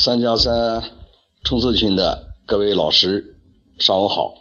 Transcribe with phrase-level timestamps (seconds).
[0.00, 0.84] 三加三
[1.42, 3.34] 冲刺群的各位老师，
[3.80, 4.32] 上午好。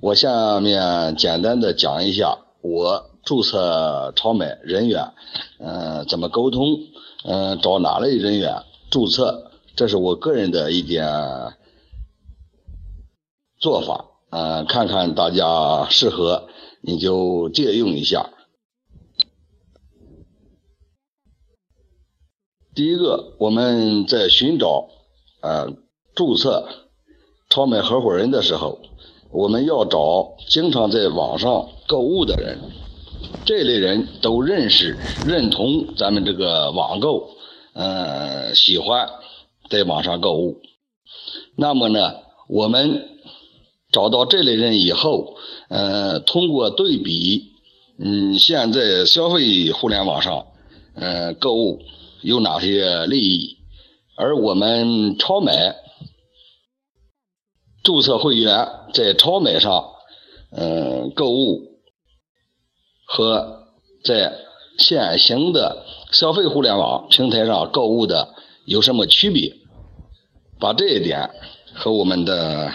[0.00, 5.12] 我下面简单的讲一下我注册超买人员，
[5.60, 6.66] 嗯，怎么沟通，
[7.22, 11.06] 嗯，找哪类人员注册，这是我个人的一点
[13.60, 16.48] 做法，嗯，看看大家适合
[16.80, 18.30] 你就借用一下。
[22.74, 24.88] 第一个，我们在寻找
[25.44, 25.70] 呃
[26.14, 26.66] 注册
[27.50, 28.78] 超买合伙人的时候，
[29.30, 32.58] 我们要找经常在网上购物的人，
[33.44, 37.28] 这类人都认识、认同咱们这个网购，
[37.74, 39.08] 呃，喜欢
[39.68, 40.62] 在网上购物。
[41.56, 42.14] 那么呢，
[42.48, 43.08] 我们
[43.92, 45.36] 找到这类人以后，
[45.68, 47.52] 呃，通过对比，
[47.98, 50.46] 嗯，现在消费互联网上，
[50.94, 51.80] 呃，购物。
[52.22, 53.58] 有哪些利益？
[54.16, 55.76] 而我们超买
[57.82, 59.92] 注册会员在超买上，
[60.52, 61.80] 嗯，购物
[63.06, 63.68] 和
[64.04, 64.32] 在
[64.78, 68.34] 现行的消费互联网平台上购物的
[68.66, 69.56] 有什么区别？
[70.60, 71.30] 把这一点
[71.74, 72.72] 和我们的。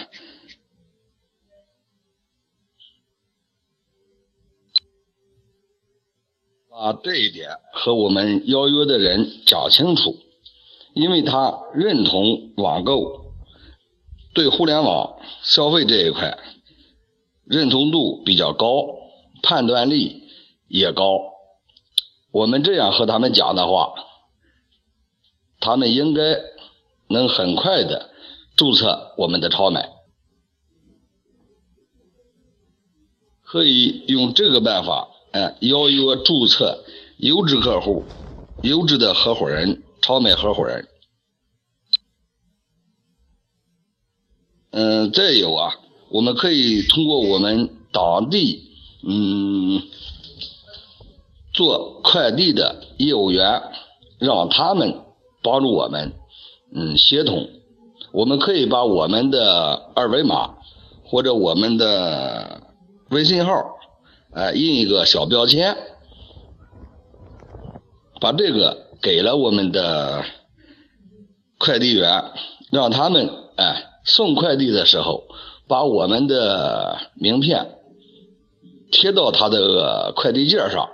[6.72, 10.16] 把这一点和我们邀约的人讲清楚，
[10.94, 13.32] 因为他认同网购，
[14.34, 16.38] 对互联网消费这一块
[17.44, 18.86] 认同度比较高，
[19.42, 20.22] 判断力
[20.68, 21.20] 也高。
[22.32, 23.94] 我们这样和他们讲的话，
[25.58, 26.22] 他们应该
[27.08, 28.10] 能很快的
[28.56, 29.90] 注册我们的超买，
[33.42, 35.08] 可以用这个办法。
[35.32, 36.82] 哎，邀约注册
[37.18, 38.02] 优质客户、
[38.64, 40.88] 优质的合伙人、超美合伙人。
[44.72, 45.74] 嗯，再有啊，
[46.10, 48.70] 我们可以通过我们当地
[49.02, 49.82] 嗯
[51.52, 53.62] 做快递的业务员，
[54.18, 55.02] 让他们
[55.42, 56.12] 帮助我们
[56.72, 57.50] 嗯协同。
[58.12, 60.56] 我们可以把我们的二维码
[61.04, 62.62] 或者我们的
[63.10, 63.76] 微信号。
[64.32, 65.76] 哎，印一个小标签，
[68.20, 70.24] 把这个给了我们的
[71.58, 72.32] 快递员，
[72.70, 75.24] 让他们哎送快递的时候，
[75.66, 77.78] 把我们的名片
[78.92, 80.88] 贴到他的快递件上，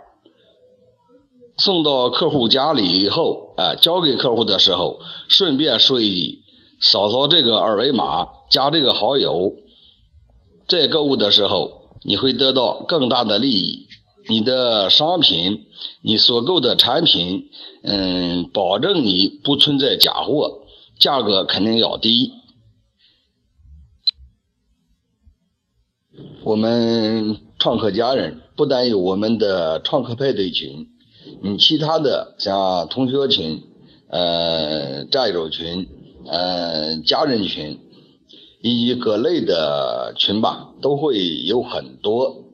[1.57, 6.43] 送到客户家里以后，哎交给客户的时候，顺便说一句，
[6.81, 9.53] 扫扫这个二维码，加这个好友，
[10.69, 11.85] 在购物的时候。
[12.05, 13.89] 你会得到更大的利益，
[14.29, 15.67] 你的商品，
[16.03, 17.49] 你所购的产品，
[17.83, 20.63] 嗯，保证你不存在假货，
[20.99, 22.33] 价格肯定要低。
[26.43, 30.89] 我们创客家人不但有我们的创客派对群，
[31.43, 33.63] 你其他的像同学群、
[34.09, 35.89] 呃战友群、
[36.27, 37.81] 呃家人群。
[38.63, 42.46] 以及各类的群吧，都会有很多。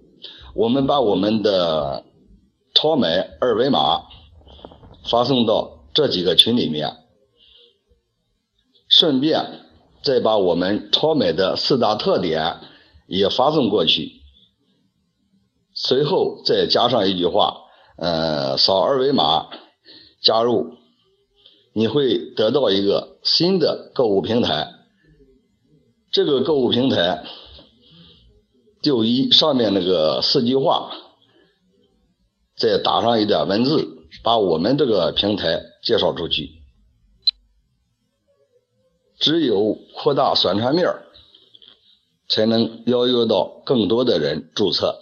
[0.54, 2.04] 我们把我们的
[2.74, 4.02] 超买二维码
[5.10, 6.96] 发送到这几个群里面，
[8.88, 9.60] 顺便
[10.02, 12.56] 再把我们超买的四大特点
[13.06, 14.20] 也发送过去。
[15.74, 17.56] 随后再加上一句话：
[17.96, 19.48] 呃，扫二维码
[20.22, 20.74] 加入，
[21.72, 24.68] 你会得到一个新的购物平台。
[26.10, 27.24] 这个购物平台
[28.82, 30.90] 就以上面那个四句话，
[32.56, 33.88] 再打上一点文字，
[34.24, 36.50] 把我们这个平台介绍出去。
[39.18, 40.88] 只有扩大宣传面
[42.28, 44.98] 才能邀约到更多的人注册。